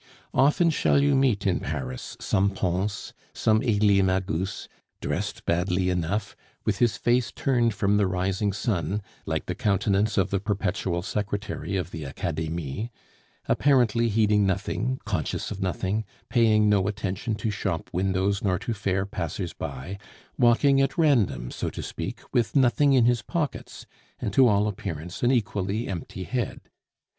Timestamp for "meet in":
1.13-1.59